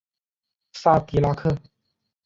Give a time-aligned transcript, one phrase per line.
[0.73, 1.55] 萨迪拉克。